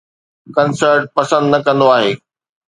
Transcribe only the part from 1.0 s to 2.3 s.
پسند نه ڪندو آهي